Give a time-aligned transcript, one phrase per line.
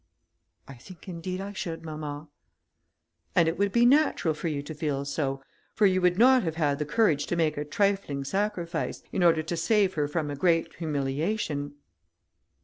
[0.67, 2.27] "I think, indeed, I should, mamma."
[3.35, 5.43] "And it would be natural for you to feel so,
[5.75, 9.43] for you would not have had the courage to make a trifling sacrifice, in order
[9.43, 11.75] to save her from a great humiliation."